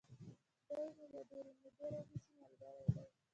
دی 0.69 0.83
مې 0.95 1.05
له 1.13 1.21
ډېرې 1.29 1.51
مودې 1.59 1.81
راهیسې 1.93 2.33
ملګری 2.41 2.85
دی. 2.95 3.05